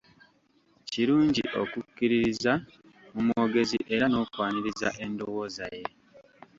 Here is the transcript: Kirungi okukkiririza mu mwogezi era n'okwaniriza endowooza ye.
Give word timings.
Kirungi 0.91 1.43
okukkiririza 1.61 2.53
mu 3.13 3.21
mwogezi 3.27 3.79
era 3.93 4.05
n'okwaniriza 4.09 4.87
endowooza 5.03 5.65
ye. 5.77 5.85